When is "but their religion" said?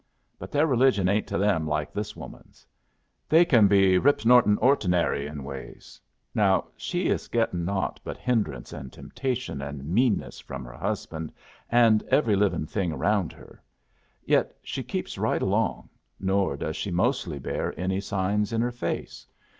0.39-1.07